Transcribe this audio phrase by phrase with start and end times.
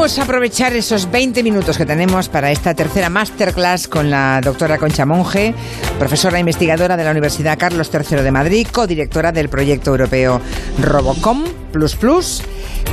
[0.00, 4.78] Vamos a aprovechar esos 20 minutos que tenemos para esta tercera masterclass con la doctora
[4.78, 5.52] Concha Monge,
[5.98, 10.40] profesora investigadora de la Universidad Carlos III de Madrid, codirectora del proyecto europeo
[10.78, 12.42] Robocom Plus Plus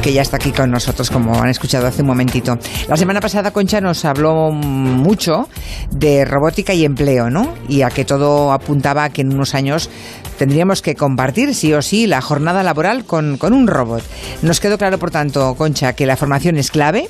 [0.01, 2.57] que ya está aquí con nosotros, como han escuchado hace un momentito.
[2.87, 5.47] La semana pasada Concha nos habló mucho
[5.91, 7.53] de robótica y empleo, ¿no?
[7.67, 9.89] Y a que todo apuntaba a que en unos años
[10.37, 14.03] tendríamos que compartir, sí o sí, la jornada laboral con, con un robot.
[14.41, 17.09] Nos quedó claro, por tanto, Concha, que la formación es clave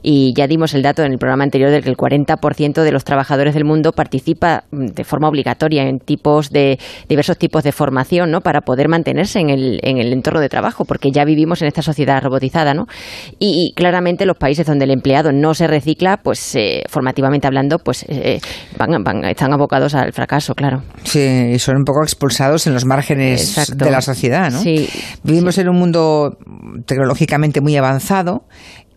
[0.00, 3.02] y ya dimos el dato en el programa anterior de que el 40% de los
[3.02, 8.42] trabajadores del mundo participa de forma obligatoria en tipos de diversos tipos de formación, ¿no?
[8.42, 11.82] Para poder mantenerse en el, en el entorno de trabajo, porque ya vivimos en esta
[11.82, 12.86] sociedad robotizada, ¿no?
[13.40, 17.78] Y, y claramente los países donde el empleado no se recicla, pues eh, formativamente hablando,
[17.78, 18.40] pues eh,
[18.78, 20.82] van, están abocados al fracaso, claro.
[21.04, 24.60] Sí, y son un poco expulsados en los márgenes de la sociedad, ¿no?
[24.60, 24.88] Sí,
[25.24, 26.36] Vivimos en un mundo
[26.86, 28.44] tecnológicamente muy avanzado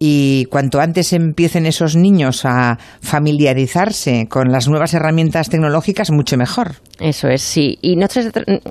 [0.05, 6.73] y cuanto antes empiecen esos niños a familiarizarse con las nuevas herramientas tecnológicas, mucho mejor.
[6.99, 7.79] Eso es, sí.
[7.81, 8.07] Y no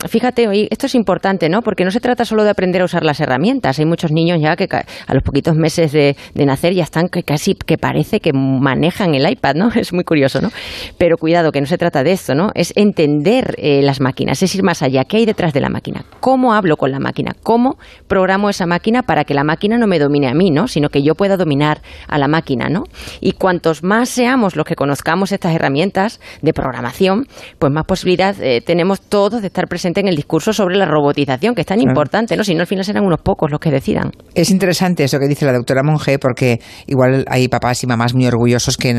[0.08, 1.62] fíjate, esto es importante, ¿no?
[1.62, 3.78] Porque no se trata solo de aprender a usar las herramientas.
[3.78, 7.54] Hay muchos niños ya que a los poquitos meses de, nacer ya están que casi
[7.54, 9.70] que parece que manejan el iPad, ¿no?
[9.74, 10.50] Es muy curioso, ¿no?
[10.98, 12.50] Pero cuidado, que no se trata de esto, ¿no?
[12.54, 15.04] Es entender eh, las máquinas, es ir más allá.
[15.04, 16.04] ¿Qué hay detrás de la máquina?
[16.20, 17.34] ¿Cómo hablo con la máquina?
[17.42, 20.68] ¿Cómo programo esa máquina para que la máquina no me domine a mí, ¿no?
[20.68, 22.82] Sino que yo pueda dominar a la máquina, ¿no?
[23.20, 27.28] Y cuantos más seamos los que conozcamos estas herramientas de programación,
[27.60, 31.54] pues más posibilidad eh, tenemos todos de estar presentes en el discurso sobre la robotización,
[31.54, 32.42] que es tan importante, ¿no?
[32.42, 34.10] Si no, al final serán unos pocos los que decidan.
[34.34, 38.26] Es interesante eso que dice la doctora Monge, porque igual hay papás y mamás muy
[38.26, 38.92] orgullosos que,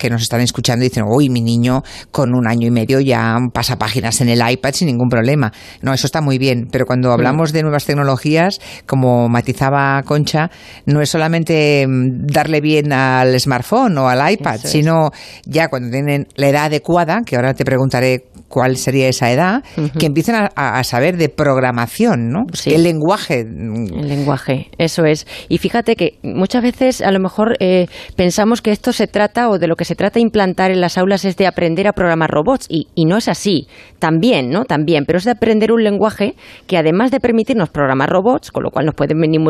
[0.00, 3.36] que nos están escuchando y dicen, uy, mi niño con un año y medio ya
[3.54, 5.52] pasa páginas en el iPad sin ningún problema.
[5.80, 10.50] No, eso está muy bien, pero cuando hablamos de nuevas tecnologías, como matizaba Concha,
[10.86, 15.10] no es solamente Em, darle bien al smartphone o al iPad, sino
[15.44, 19.62] ya cuando tienen la edad adecuada, que ahora te preguntaré cuál sería esa edad,
[19.98, 22.46] que empiecen a, saber de programación, ¿no?
[22.64, 23.40] El lenguaje.
[23.40, 25.26] El lenguaje, eso es.
[25.48, 27.86] Y fíjate que muchas veces a lo mejor eh,
[28.16, 31.26] pensamos que esto se trata o de lo que se trata implantar en las aulas
[31.26, 33.68] es de aprender a programar robots y, no es así.
[33.98, 34.64] También, ¿no?
[34.64, 36.34] También, pero es de aprender un lenguaje
[36.66, 39.40] que además de permitirnos programar robots, con lo cual nos puede venir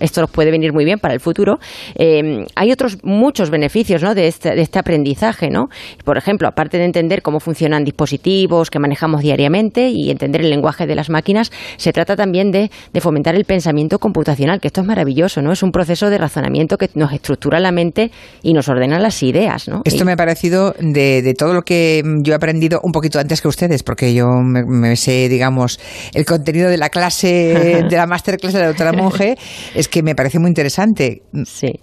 [0.00, 1.51] esto nos puede venir muy bien para el futuro,
[1.94, 4.14] eh, hay otros muchos beneficios ¿no?
[4.14, 5.50] de, este, de este aprendizaje.
[5.50, 5.68] ¿no?
[6.04, 10.86] Por ejemplo, aparte de entender cómo funcionan dispositivos que manejamos diariamente y entender el lenguaje
[10.86, 12.70] de las máquinas, se trata también de,
[13.00, 15.52] fomentar el pensamiento computacional, que esto es maravilloso, ¿no?
[15.52, 18.12] Es un proceso de razonamiento que nos estructura la mente
[18.42, 19.82] y nos ordena las ideas, ¿no?
[19.84, 23.48] Esto me ha parecido de, todo lo que yo he aprendido un poquito antes que
[23.48, 25.80] ustedes, porque yo me, sé, digamos,
[26.14, 29.36] el contenido de la clase, de la masterclass de la doctora Monge,
[29.74, 31.22] es que me parece muy interesante.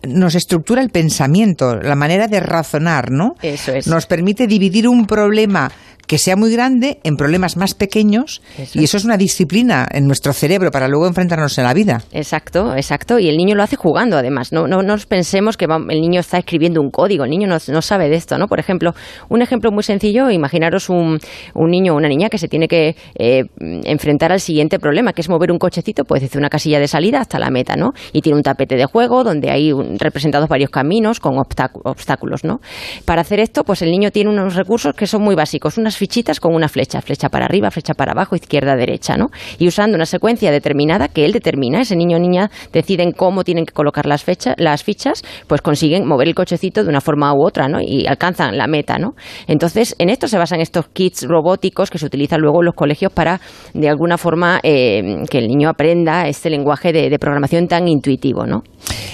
[0.04, 3.36] Nos estructura el pensamiento, la manera de razonar, ¿no?
[3.42, 3.88] Eso es.
[3.88, 5.72] Nos permite dividir un problema
[6.10, 8.42] que sea muy grande en problemas más pequeños
[8.74, 12.02] y eso es una disciplina en nuestro cerebro para luego enfrentarnos en la vida.
[12.12, 13.20] Exacto, exacto.
[13.20, 14.52] Y el niño lo hace jugando además.
[14.52, 17.82] No, no, nos pensemos que el niño está escribiendo un código, el niño no, no,
[17.84, 18.48] sabe de esto, ¿no?
[18.48, 18.96] Por ejemplo,
[19.30, 21.20] un ejemplo muy sencillo, imaginaros un,
[21.54, 25.22] un niño o una niña que se tiene que eh, enfrentar al siguiente problema, que
[25.22, 27.92] es mover un cochecito pues desde una casilla de salida hasta la meta, ¿no?
[28.14, 32.62] Y tiene un tapete de juego donde hay representados varios caminos con obstáculos, ¿no?
[33.06, 36.40] Para hacer esto, pues el niño tiene unos recursos que son muy básicos, unas fichitas
[36.40, 39.28] con una flecha, flecha para arriba, flecha para abajo, izquierda, derecha, ¿no?
[39.60, 43.66] Y usando una secuencia determinada que él determina, ese niño o niña deciden cómo tienen
[43.66, 47.46] que colocar las, fechas, las fichas, pues consiguen mover el cochecito de una forma u
[47.46, 47.82] otra, ¿no?
[47.82, 49.14] Y alcanzan la meta, ¿no?
[49.48, 53.12] Entonces, en esto se basan estos kits robóticos que se utilizan luego en los colegios
[53.12, 53.42] para,
[53.74, 58.46] de alguna forma, eh, que el niño aprenda este lenguaje de, de programación tan intuitivo,
[58.46, 58.64] ¿no?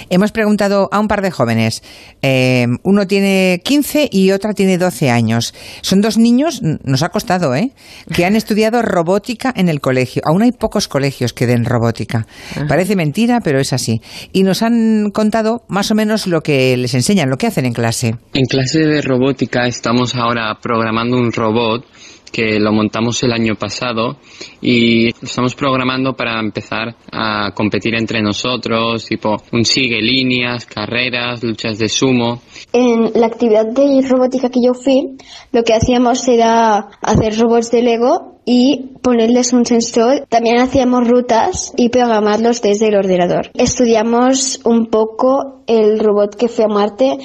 [0.08, 1.82] Hemos preguntado a un par de jóvenes.
[2.22, 5.52] Eh, uno tiene 15 y otra tiene 12 años.
[5.82, 7.70] Son dos niños, nos ha costado, ¿eh?
[8.12, 10.22] Que han estudiado robótica en el colegio.
[10.24, 12.26] Aún hay pocos colegios que den robótica.
[12.68, 14.00] Parece mentira, pero es así.
[14.32, 17.72] Y nos han contado más o menos lo que les enseñan, lo que hacen en
[17.72, 18.16] clase.
[18.34, 21.84] En clase de robótica estamos ahora programando un robot
[22.30, 24.16] que lo montamos el año pasado
[24.60, 31.78] y estamos programando para empezar a competir entre nosotros, tipo un sigue líneas, carreras, luchas
[31.78, 32.42] de sumo.
[32.72, 35.16] En la actividad de robótica que yo fui,
[35.52, 40.26] lo que hacíamos era hacer robots de Lego y ponerles un sensor.
[40.28, 43.50] También hacíamos rutas y programarlos desde el ordenador.
[43.54, 47.18] Estudiamos un poco el robot que fue a Marte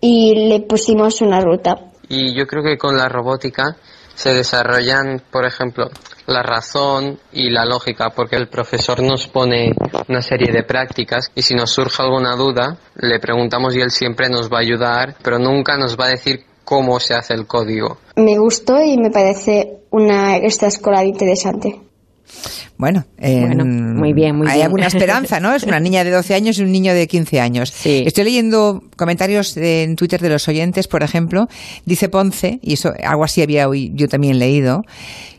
[0.00, 1.92] y le pusimos una ruta.
[2.08, 3.76] Y yo creo que con la robótica
[4.14, 5.90] se desarrollan, por ejemplo,
[6.26, 9.72] la razón y la lógica, porque el profesor nos pone
[10.08, 14.28] una serie de prácticas y si nos surge alguna duda, le preguntamos y él siempre
[14.28, 17.98] nos va a ayudar, pero nunca nos va a decir cómo se hace el código.
[18.16, 21.80] Me gustó y me parece una extraescolar interesante.
[22.76, 25.54] Bueno, muy bien, muy hay alguna esperanza, ¿no?
[25.54, 27.72] Es una niña de 12 años y un niño de 15 años.
[27.84, 31.46] Estoy leyendo comentarios en Twitter de los oyentes, por ejemplo.
[31.84, 34.82] Dice Ponce, y eso algo así había hoy yo también leído,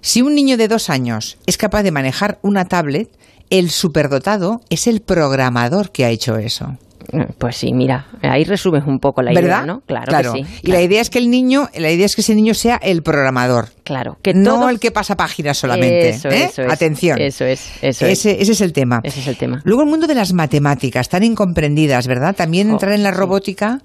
[0.02, 3.10] si un niño de dos años es capaz de manejar una tablet,
[3.50, 6.78] el superdotado es el programador que ha hecho eso.
[7.38, 9.82] Pues sí, mira, ahí resumes un poco la idea, ¿no?
[9.86, 10.60] Claro, Que sí.
[10.64, 13.04] Y la idea es que el niño, la idea es que ese niño sea el
[13.04, 13.70] programador.
[13.84, 16.10] Claro, que no el que pasa páginas solamente.
[16.10, 16.46] Eso, ¿eh?
[16.46, 17.20] eso es, Atención.
[17.22, 19.02] Eso es, eso ese, ese, es el tema.
[19.04, 19.62] Ese es el tema.
[19.64, 22.36] Luego el mundo de las matemáticas, tan incomprendidas, ¿verdad?
[22.36, 23.80] También entrar en la robótica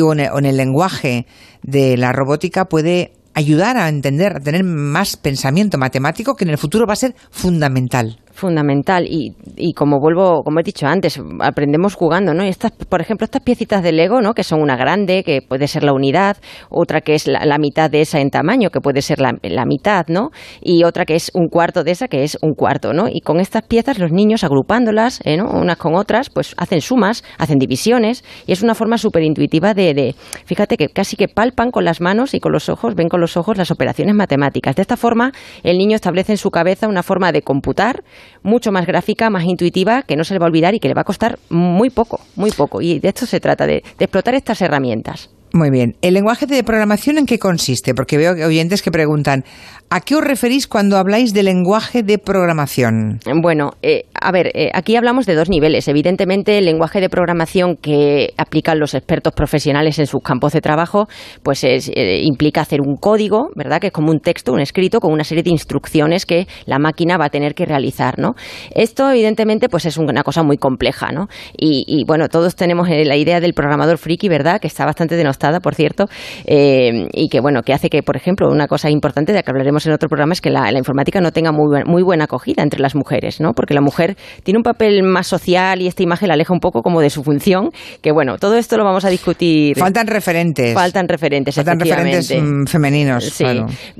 [0.00, 1.26] o en el lenguaje
[1.62, 6.58] de la robótica puede ayudar a entender, a tener más pensamiento matemático que en el
[6.58, 9.06] futuro va a ser fundamental fundamental.
[9.06, 13.24] Y, y, como vuelvo como he dicho antes aprendemos jugando no y estas por ejemplo
[13.24, 16.36] estas piecitas de Lego no que son una grande que puede ser la unidad
[16.70, 20.06] otra que es la, mitad de esa en tamaño que puede ser la, la, mitad
[20.08, 20.30] no
[20.60, 23.40] y otra que es un cuarto de esa que es un cuarto no y con
[23.40, 25.50] estas piezas los niños agrupándolas ¿eh, ¿no?
[25.50, 29.94] unas con otras pues hacen sumas hacen divisiones y es una forma súper intuitiva de,
[29.94, 33.20] de fíjate que casi que palpan con las manos y con los ojos ven con
[33.20, 34.76] los ojos las operaciones matemáticas.
[34.76, 35.32] De esta forma
[35.62, 38.04] el niño establece en su cabeza una forma de computar
[38.42, 40.94] mucho más gráfica, más intuitiva, que no se le va a olvidar y que le
[40.94, 42.80] va a costar muy poco, muy poco.
[42.80, 45.30] Y de esto se trata, de, de explotar estas herramientas.
[45.52, 45.96] Muy bien.
[46.02, 47.94] ¿El lenguaje de programación en qué consiste?
[47.94, 49.44] Porque veo oyentes que preguntan,
[49.88, 53.20] ¿a qué os referís cuando habláis de lenguaje de programación?
[53.40, 55.88] Bueno, eh, a ver, eh, aquí hablamos de dos niveles.
[55.88, 61.08] Evidentemente, el lenguaje de programación que aplican los expertos profesionales en sus campos de trabajo,
[61.42, 63.80] pues es, eh, implica hacer un código, ¿verdad?
[63.80, 67.16] Que es como un texto, un escrito con una serie de instrucciones que la máquina
[67.18, 68.34] va a tener que realizar, ¿no?
[68.74, 71.28] Esto, evidentemente, pues es una cosa muy compleja, ¿no?
[71.56, 74.60] Y, y bueno, todos tenemos la idea del programador friki, ¿verdad?
[74.60, 76.06] Que está bastante denostada por cierto,
[76.44, 79.50] eh, y que bueno, que hace que, por ejemplo, una cosa importante de la que
[79.50, 82.80] hablaremos en otro programa es que la, informática no tenga muy, muy buena acogida entre
[82.80, 83.52] las mujeres, ¿no?
[83.52, 84.05] Porque la mujer
[84.42, 87.22] tiene un papel más social y esta imagen la aleja un poco como de su
[87.24, 87.70] función,
[88.02, 89.76] que bueno, todo esto lo vamos a discutir.
[89.78, 90.74] Faltan referentes.
[90.74, 93.24] Faltan referentes, Faltan referentes mm, femeninos.
[93.24, 93.44] Sí.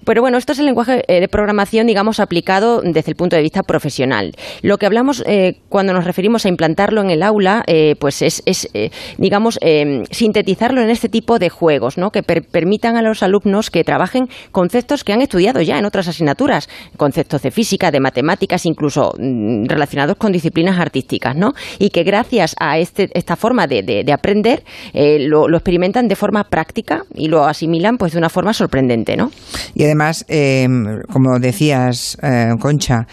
[0.04, 3.42] Pero bueno, esto es el lenguaje eh, de programación, digamos, aplicado desde el punto de
[3.42, 4.32] vista profesional.
[4.62, 7.64] Lo que hablamos eh, cuando nos referimos a implantarlo en el aula,
[7.98, 8.68] pues es, es
[9.18, 9.58] digamos,
[10.10, 12.10] sintetizarlo en este tipo de juegos, ¿no?
[12.10, 16.68] que permitan a los alumnos que trabajen conceptos que han estudiado ya en otras asignaturas,
[16.96, 21.52] conceptos de física, de matemáticas, incluso mm, relacionados con disciplinas artísticas, ¿no?
[21.78, 24.62] y que gracias a este, esta forma de, aprender
[24.92, 29.16] eh, lo, experimentan de forma práctica y lo asimilan pues de una forma sorprendente.
[29.16, 29.30] ¿no?
[29.74, 30.66] Y además, eh,
[31.12, 33.06] como decías, eh, Concha,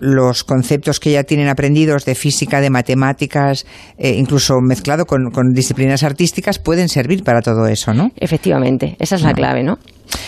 [0.00, 3.64] los conceptos que ya tienen aprendidos de física, de matemáticas,
[3.96, 8.10] eh, incluso mezclado con, disciplinas artísticas, pueden servir para todo eso, ¿no?
[8.16, 9.78] Efectivamente, esa es la clave, ¿no?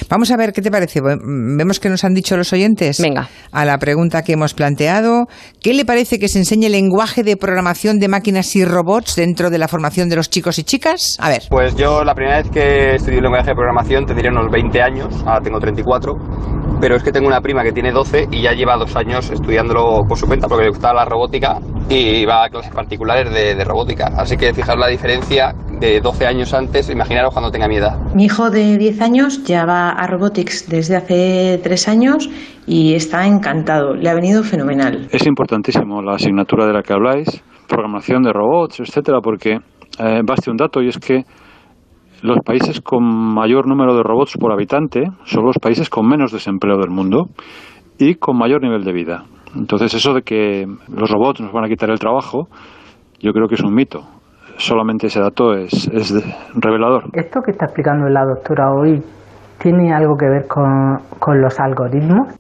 [0.09, 1.01] Vamos a ver qué te parece.
[1.01, 3.01] Vemos que nos han dicho los oyentes.
[3.01, 3.29] Venga.
[3.53, 5.27] A la pregunta que hemos planteado.
[5.61, 9.51] ¿Qué le parece que se enseñe el lenguaje de programación de máquinas y robots dentro
[9.51, 11.17] de la formación de los chicos y chicas?
[11.21, 11.43] A ver.
[11.51, 15.15] Pues yo la primera vez que estudié lenguaje de programación tendría unos 20 años.
[15.27, 18.77] Ahora tengo 34 pero es que tengo una prima que tiene 12 y ya lleva
[18.77, 22.73] dos años estudiándolo por su cuenta porque le gustaba la robótica y va a clases
[22.73, 24.13] particulares de, robótica.
[24.17, 27.99] Así que fijaos la diferencia de 12 años antes, imaginaros cuando tenga mi edad.
[28.15, 32.31] Mi hijo de 10 años ya va a Robotics desde hace 3 años
[32.67, 35.09] y está encantado, le ha venido fenomenal.
[35.11, 39.59] Es importantísimo la asignatura de la que habláis, programación de robots, etcétera, porque
[39.99, 41.25] eh, baste un dato y es que
[42.23, 46.79] los países con mayor número de robots por habitante son los países con menos desempleo
[46.79, 47.27] del mundo
[47.99, 49.25] y con mayor nivel de vida.
[49.55, 52.49] Entonces eso de que los robots nos van a quitar el trabajo,
[53.21, 54.16] yo creo que es un mito.
[54.59, 56.15] Solamente ese dato es, es
[56.55, 57.05] revelador.
[57.13, 59.03] Esto que está explicando la doctora hoy
[59.59, 62.35] tiene algo que ver con, con los algoritmos.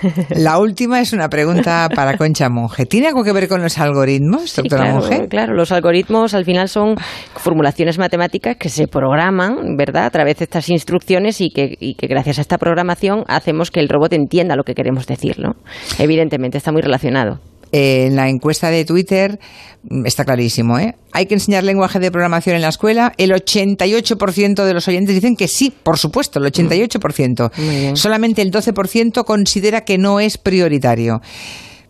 [0.36, 2.86] La última es una pregunta para Concha Monge.
[2.86, 5.28] ¿Tiene algo que ver con los algoritmos, doctora claro, Monge?
[5.28, 6.96] Claro, los algoritmos al final son
[7.36, 12.06] formulaciones matemáticas que se programan, ¿verdad?, a través de estas instrucciones y que, y que
[12.06, 15.52] gracias a esta programación hacemos que el robot entienda lo que queremos decir, ¿no?
[15.98, 17.38] Evidentemente, está muy relacionado.
[17.72, 19.40] Eh, en la encuesta de Twitter
[19.88, 20.94] mm, está clarísimo, ¿eh?
[21.12, 23.14] Hay que enseñar lenguaje de programación en la escuela.
[23.16, 27.50] El 88% de los oyentes dicen que sí, por supuesto, el 88%.
[27.56, 27.96] Muy bien.
[27.96, 31.22] Solamente el 12% considera que no es prioritario.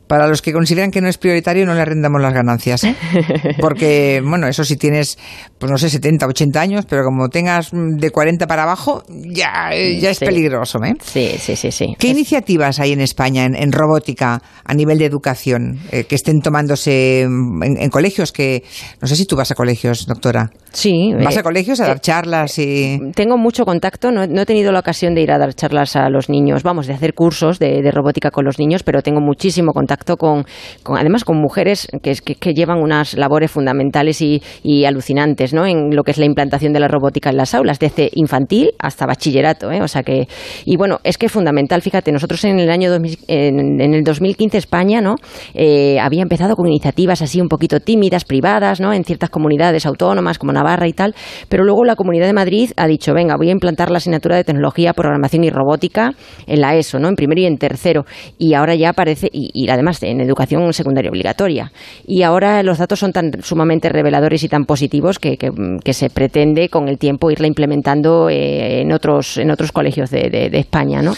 [0.07, 2.85] Para los que consideran que no es prioritario, no le rendamos las ganancias.
[2.85, 2.95] ¿eh?
[3.61, 5.19] Porque, bueno, eso si tienes,
[5.59, 9.71] pues no sé, 70, 80 años, pero como tengas mm, de 40 para abajo, ya,
[9.73, 10.27] eh, ya es Sí.
[10.27, 10.79] peligroso.
[10.85, 10.95] ¿eh?
[11.03, 11.97] Sí, sí, sí, sí.
[11.99, 16.15] ¿Qué Es- iniciativas hay en España en, en robótica a nivel de educación eh, que
[16.15, 18.33] estén tomándose mm, en, en colegios?
[18.33, 18.65] Que
[19.01, 20.51] no sé si tú vas a colegios, doctora.
[20.73, 21.13] Sí.
[21.25, 24.73] ¿Vas eh, a colegios a dar charlas y Tengo mucho contacto, no, no he tenido
[24.73, 27.81] la ocasión de ir a dar charlas a los niños, vamos, de hacer cursos de,
[27.83, 30.45] de robótica con los niños, pero tengo muchísimo contacto con,
[30.83, 35.67] con- además con mujeres que, que, que llevan unas labores fundamentales y, y alucinantes, ¿no?
[35.67, 39.07] En lo que es la implantación de la robótica en las aulas, desde infantil hasta
[39.07, 39.81] bachillerato, ¿eh?
[39.83, 40.27] O sea que,
[40.65, 44.05] y bueno, es que es fundamental, fíjate, nosotros en el año 2000 en, en el
[44.05, 45.17] 2015 España, ¿no?
[45.55, 48.93] Eh, había empezado con iniciativas así un poquito tímidas, privadas, ¿no?
[48.93, 51.15] En ciertas comunidades autónomas como Navarra y tal,
[51.49, 54.45] pero luego la Comunidad de Madrid ha dicho, venga, voy a implantar la asignatura de
[54.45, 56.13] tecnología, programación y robótica
[56.47, 57.09] en la ESO, ¿no?
[57.09, 58.05] En primero y en tercero,
[58.39, 61.73] y ahora ya aparece, y, y además en educación secundaria obligatoria,
[62.07, 65.51] y ahora los datos son tan sumamente reveladores y tan positivos que, que-
[65.85, 70.31] que se pretende con el tiempo irla implementando eh, en otros en otros colegios de,
[70.31, 71.15] de- de España, ¿no?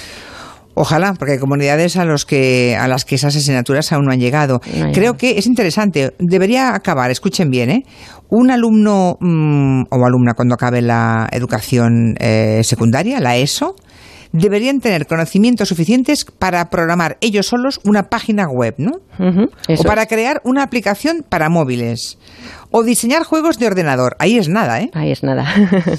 [0.76, 4.18] ojalá, porque hay comunidades a los que a las que esas asignaturas aún no han
[4.18, 4.60] llegado.
[4.76, 6.14] No Creo que es interesante.
[6.18, 7.82] Debería acabar, escuchen bien, ¿eh?
[8.28, 13.76] Un alumno mm, o alumna cuando acabe la educación eh, secundaria, la ESO,
[14.34, 19.00] deberían tener conocimientos suficientes para programar ellos solos una página web, ¿no?
[19.68, 22.18] O para crear una aplicación para móviles.
[22.76, 24.16] O diseñar juegos de ordenador.
[24.18, 24.90] Ahí es nada, ¿eh?
[24.94, 25.46] Ahí es nada.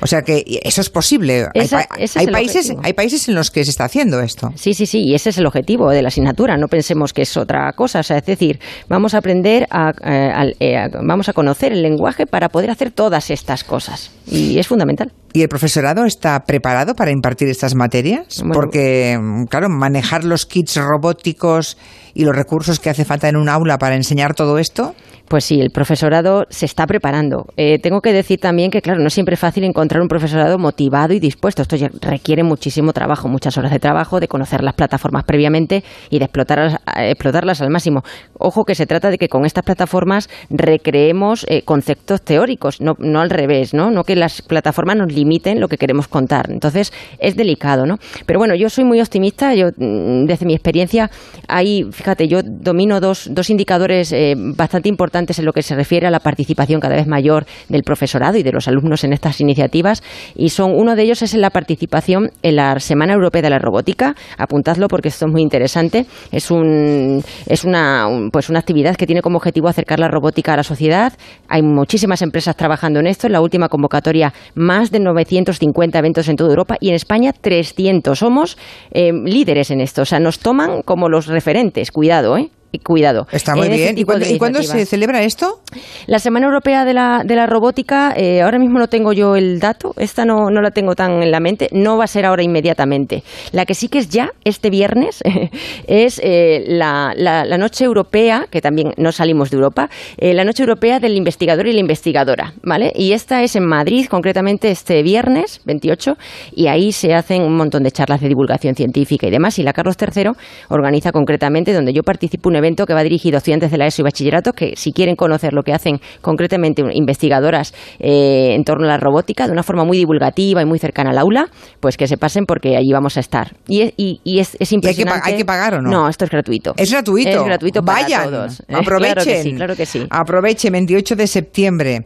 [0.00, 1.48] O sea que eso es posible.
[1.54, 2.80] Esa- hay, es países, objetivo.
[2.84, 4.52] hay países en los que se está haciendo esto.
[4.54, 6.56] Sí, sí, sí, y ese es el objetivo de la asignatura.
[6.56, 7.98] No pensemos que es otra cosa.
[7.98, 11.82] O sea, es decir, vamos a aprender a, eh, eh, a- vamos a conocer el
[11.82, 14.12] lenguaje para poder hacer todas estas cosas.
[14.30, 15.10] Y es fundamental.
[15.32, 18.38] ¿Y el profesorado está preparado para impartir estas materias?
[18.38, 18.54] Bueno.
[18.54, 19.18] Porque,
[19.50, 21.76] claro, manejar los kits robóticos
[22.14, 24.94] y los recursos que hace falta en un aula para enseñar todo esto.
[25.28, 27.44] Pues sí, el profesorado se está preparando.
[27.58, 31.12] Eh, tengo que decir también que, claro, no es siempre fácil encontrar un profesorado motivado
[31.12, 31.60] y dispuesto.
[31.60, 36.24] Esto requiere muchísimo trabajo, muchas horas de trabajo, de conocer las plataformas previamente y de
[36.24, 38.04] explotarlas, explotarlas al máximo.
[38.38, 43.20] Ojo que se trata de que con estas plataformas recreemos eh, conceptos teóricos, no, no
[43.20, 43.90] al revés, ¿no?
[43.90, 46.50] No que las plataformas nos limiten lo que queremos contar.
[46.50, 47.98] Entonces, es delicado, ¿no?
[48.24, 49.54] Pero bueno, yo soy muy optimista.
[49.54, 51.10] Yo, mm, desde mi experiencia,
[51.48, 56.06] hay, fíjate, yo domino dos, dos indicadores eh, bastante importantes en lo que se refiere
[56.06, 60.02] a la participación cada vez mayor del profesorado y de los alumnos en estas iniciativas.
[60.34, 63.58] Y son uno de ellos es en la participación en la Semana Europea de la
[63.58, 64.14] Robótica.
[64.36, 66.06] Apuntadlo porque esto es muy interesante.
[66.30, 70.54] Es un es una un- pues una actividad que tiene como objetivo acercar la robótica
[70.54, 71.12] a la sociedad.
[71.48, 73.26] Hay muchísimas empresas trabajando en esto.
[73.26, 78.18] En la última convocatoria, más de 950 eventos en toda Europa y en España 300.
[78.18, 78.56] Somos
[78.92, 80.02] eh, líderes en esto.
[80.02, 81.90] O sea, nos toman como los referentes.
[81.90, 82.50] Cuidado, ¿eh?
[82.84, 83.26] Cuidado.
[83.32, 83.98] Está muy En este bien.
[83.98, 85.60] ¿Y cuándo, y cuándo se celebra esto?
[86.06, 89.58] La Semana Europea de la, de la Robótica, eh, ahora mismo no tengo yo el
[89.60, 92.42] dato, esta no, no la tengo tan en la mente, no va a ser ahora
[92.42, 93.22] inmediatamente.
[93.52, 95.20] La que sí que es ya, este viernes,
[95.86, 100.44] es eh, la, la- la Noche Europea, que también no salimos de Europa, eh, la
[100.44, 102.92] Noche Europea del Investigador y la Investigadora, ¿vale?
[102.94, 106.16] Y esta es en Madrid, concretamente este viernes 28,
[106.54, 109.72] y ahí se hacen un montón de charlas de divulgación científica y demás, y la
[109.72, 110.32] Carlos III
[110.68, 114.02] organiza concretamente, donde yo participo, un evento que va dirigido a estudiantes de la ESO
[114.02, 118.88] y bachillerato que si quieren conocer lo que hacen concretamente investigadoras eh, en torno a
[118.88, 121.48] la robótica de una forma muy divulgativa y muy cercana al aula,
[121.80, 123.54] pues que se pasen porque allí vamos a estar.
[123.66, 125.22] Y, y, es, es impresionante.
[125.24, 125.90] ¿Hay que, pagar o no?
[125.90, 126.74] No, esto es gratuito.
[126.76, 127.30] Es gratuito.
[127.30, 128.62] Es gratuito para Vayan, todos.
[128.68, 129.14] Aprovechen.
[129.14, 130.06] Claro que sí, claro que sí.
[130.10, 132.04] Aprovechen, 28 de septiembre.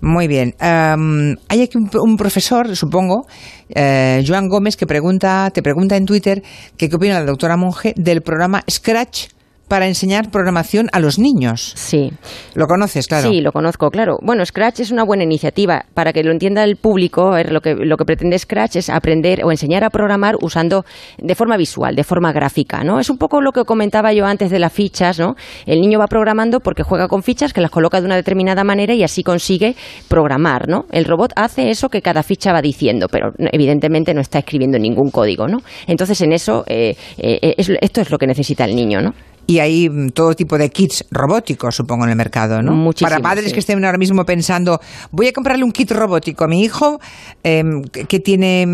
[0.00, 0.54] Muy bien.
[0.60, 3.26] Um, hay aquí un, un, profesor, supongo,
[3.74, 6.42] eh, Joan Gómez, que pregunta, te pregunta en Twitter
[6.76, 9.28] que qué opina la doctora Monge del programa Scratch
[9.72, 11.72] para enseñar programación a los niños.
[11.76, 12.12] Sí.
[12.54, 13.30] ¿Lo conoces, claro?
[13.30, 14.18] Sí, lo conozco, claro.
[14.20, 15.86] Bueno, Scratch es una buena iniciativa.
[15.94, 19.50] Para que lo entienda el público, lo, que, lo que pretende Scratch es aprender o
[19.50, 20.84] enseñar a programar usando
[21.16, 23.00] de forma visual, de forma gráfica, ¿no?
[23.00, 25.36] Es un poco lo que comentaba yo antes de las fichas, ¿no?
[25.64, 28.92] El niño va programando porque juega con fichas que las coloca de una determinada manera
[28.92, 29.74] y así consigue
[30.06, 30.84] programar, ¿no?
[30.92, 35.10] El robot hace eso que cada ficha va diciendo, pero evidentemente no está escribiendo ningún
[35.10, 35.62] código, ¿no?
[35.86, 39.14] Entonces, en eso, eh, eh, es, esto es lo que necesita el niño, ¿no?
[39.46, 42.72] Y hay mm, todo tipo de kits robóticos, supongo, en el mercado, ¿no?
[42.72, 43.52] Muchísimo, Para padres sí.
[43.52, 44.80] que estén ahora mismo pensando,
[45.10, 47.00] voy a comprarle un kit robótico a mi hijo,
[47.42, 47.62] eh,
[48.08, 48.66] ¿qué tiene,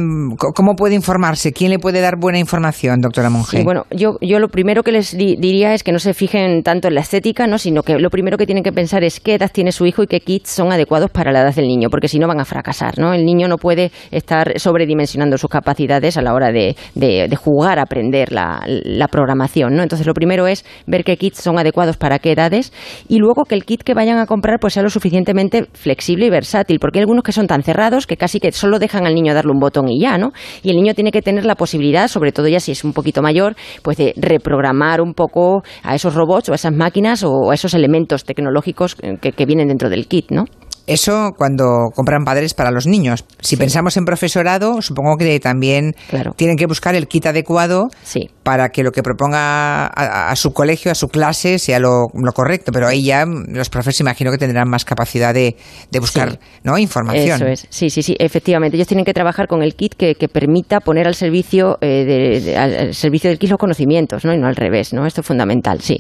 [0.55, 1.53] ¿cómo puede informarse?
[1.53, 3.59] ¿Quién le puede dar buena información, doctora Monge?
[3.59, 6.63] Sí, bueno, yo, yo lo primero que les di diría es que no se fijen
[6.63, 7.59] tanto en la estética, ¿no?
[7.59, 10.07] sino que lo primero que tienen que pensar es qué edad tiene su hijo y
[10.07, 12.99] qué kits son adecuados para la edad del niño, porque si no van a fracasar.
[12.99, 13.15] ¿no?
[13.15, 17.79] El niño no puede estar sobredimensionando sus capacidades a la hora de, de, de jugar
[17.79, 19.75] aprender la, la programación.
[19.75, 19.83] ¿no?
[19.83, 22.73] Entonces, lo primero es ver qué kits son adecuados para qué edades
[23.09, 26.31] y luego que el kit que vayan a comprar pues sea lo suficientemente flexible y
[26.31, 29.35] versátil, porque hay algunos que son tan cerrados que casi que solo dejan al niño
[29.35, 30.33] darle un botón y ya, ¿no?
[30.63, 33.23] Y el niño tiene que tener la posibilidad, sobre todo ya si es un poquito
[33.23, 37.55] mayor, pues de reprogramar un poco a esos robots o a esas máquinas o a
[37.55, 40.45] esos elementos tecnológicos que, que vienen dentro del kit, ¿no?
[40.87, 43.25] Eso cuando compran padres para los niños.
[43.41, 43.57] Si Sí.
[43.59, 46.33] pensamos en profesorado, supongo que también Claro.
[46.35, 48.31] tienen que buscar el kit adecuado Sí.
[48.49, 52.33] Para que lo que proponga a, a su colegio, a su clase, sea lo, lo
[52.33, 52.73] correcto.
[52.73, 55.55] Pero ahí ya los profes imagino que tendrán más capacidad de,
[55.91, 56.39] de buscar Sí.
[56.63, 56.79] ¿no?
[56.79, 57.37] información.
[57.37, 58.79] Eso es, sí, sí, sí, efectivamente.
[58.79, 62.41] Ellos tienen que trabajar con el kit que, que permita poner al servicio eh, de-
[62.41, 64.33] de- al servicio del kit los conocimientos, ¿no?
[64.33, 65.05] Y no al revés, ¿no?
[65.05, 65.99] Esto es fundamental, sí.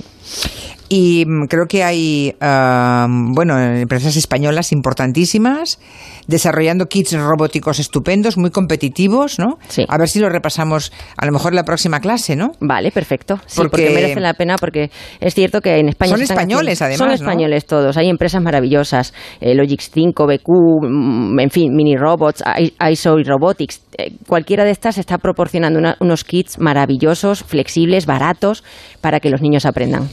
[0.88, 5.78] Y mm, creo que hay, ah, bueno, empresas españolas importantísimas
[6.26, 9.58] desarrollando kits robóticos estupendos, muy competitivos, ¿no?
[9.68, 9.84] Sí.
[9.88, 12.52] A ver si lo repasamos a lo mejor en la próxima clase, ¿no?
[12.60, 13.36] Vale, perfecto.
[13.46, 14.90] Sí, Porque- porque, merecen la pena porque
[15.20, 17.30] es cierto que en España Son españoles, haciendo- además, Son ¿no?
[17.32, 17.96] españoles todos.
[17.96, 20.48] Hay empresas maravillosas, eh, Logix 5, BQ,
[20.82, 22.42] mm, en fin, Mini Robots,
[22.90, 23.82] ISO y Robotics.
[24.00, 28.62] Eh, cualquiera de estas está proporcionando una- unos kits maravillosos, flexibles, baratos
[29.00, 30.08] para que los niños aprendan.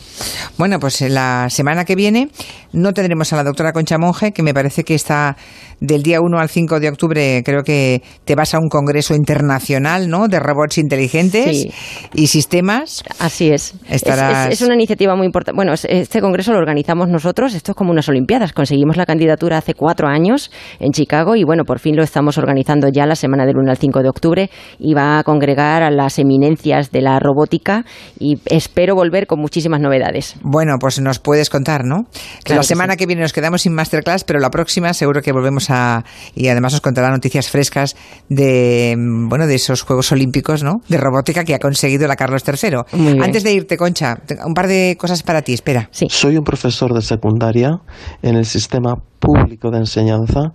[0.57, 2.29] Bueno, pues en la semana que viene
[2.73, 5.37] no tendremos a la doctora Concha Monge, que me parece que está
[5.79, 10.09] del día 1 al 5 de octubre, creo que te vas a un congreso internacional,
[10.09, 10.27] ¿no?
[10.27, 11.71] De robots inteligentes Sí.
[12.15, 13.03] y sistemas.
[13.19, 13.75] Así es.
[13.87, 15.55] Es- Estarás- Es, es una iniciativa muy importante.
[15.55, 17.53] Bueno, es- este congreso lo organizamos nosotros.
[17.53, 18.51] Esto es como unas Olimpiadas.
[18.53, 22.87] Conseguimos la candidatura hace cuatro años en Chicago y bueno, por fin lo estamos organizando
[22.89, 26.17] ya la semana del 1 al 5 de octubre y va a congregar a las
[26.19, 27.85] eminencias de la robótica
[28.19, 30.35] y espero volver con muchísimas novedades.
[30.41, 32.03] Bueno, pues nos puedes contar, ¿no?
[32.13, 32.97] Que Claro la que semana sí.
[32.97, 36.73] que viene nos quedamos sin masterclass, pero la próxima seguro que volvemos a y además
[36.73, 37.95] os contará noticias frescas
[38.29, 40.81] de mm, bueno de esos Juegos Olímpicos, ¿no?
[40.87, 42.77] De robótica que ha conseguido la Carlos III.
[42.93, 43.23] Muy bien.
[43.23, 45.53] Antes de irte, Concha, un par de cosas para ti.
[45.53, 45.89] Espera.
[45.91, 46.07] Sí.
[46.09, 47.79] Soy un profesor de secundaria
[48.21, 50.53] en el sistema público de enseñanza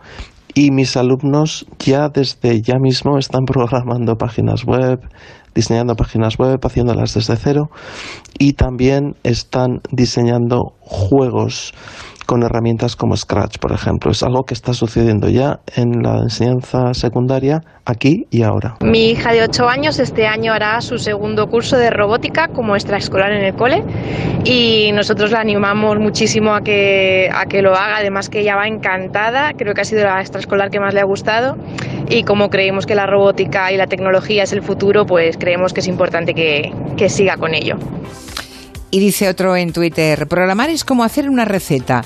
[0.55, 5.01] y mis alumnos ya desde ya mismo están programando páginas web,
[5.55, 7.71] diseñando páginas web, haciéndolas desde cero.
[8.39, 11.73] Y también están diseñando juegos
[12.31, 14.12] con herramientas como Scratch, por ejemplo.
[14.12, 18.77] Es algo que está sucediendo ya en la enseñanza secundaria aquí y ahora.
[18.83, 23.33] Mi hija de 8 años este año hará su segundo curso de robótica como extraescolar
[23.33, 23.83] en el cole
[24.45, 28.69] y nosotros la animamos muchísimo a que, a que lo haga, además que ella va
[28.69, 31.57] encantada, creo que ha sido la extraescolar que más le ha gustado
[32.09, 35.81] y como creemos que la robótica y la tecnología es el futuro, pues creemos que
[35.81, 37.75] es importante que, que siga con ello.
[38.93, 42.03] Y dice otro en Twitter, programar es como hacer una receta,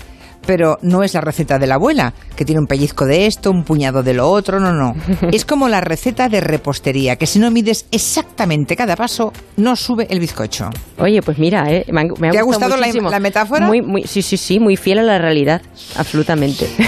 [0.46, 3.64] pero no es la receta de la abuela, que tiene un pellizco de esto, un
[3.64, 4.94] puñado de lo otro, no, no.
[5.32, 10.06] Es como la receta de repostería, que si no mides exactamente cada paso, no sube
[10.10, 10.70] el bizcocho.
[10.98, 13.66] Oye, pues mira, eh, me, ha- me ha ¿Te ha gustado gustado la- la metáfora?
[13.66, 15.62] Muy, muy, sí, sí, sí, muy fiel a la realidad,
[15.96, 16.66] absolutamente.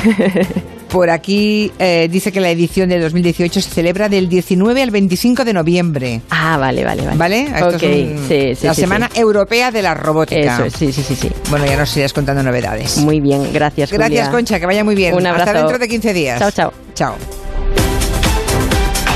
[0.97, 5.45] Por aquí eh, dice que la edición de 2018 se celebra del 19 al 25
[5.45, 6.23] de noviembre.
[6.31, 7.19] ah, vale, vale, vale.
[7.19, 7.41] ¿Vale?
[7.43, 9.11] Esto Ok, es un- sí, sí, la sí, Semana.
[9.15, 10.55] Europea de la Robótica.
[10.55, 11.31] Eso es, sí, sí, sí, sí.
[11.51, 12.97] Bueno, ya nos irás contando novedades.
[12.97, 13.93] Muy bien, gracias.
[13.93, 14.31] Gracias, Julia.
[14.31, 15.13] Concha, que vaya muy bien.
[15.15, 15.51] Un abrazo.
[15.51, 16.39] Hasta dentro de 15 días.
[16.39, 16.73] Chao, chao.
[16.95, 17.46] Chao.